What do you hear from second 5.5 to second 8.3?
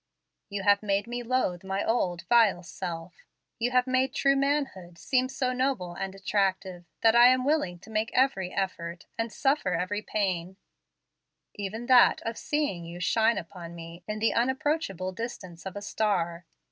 noble and attractive that I am willing to make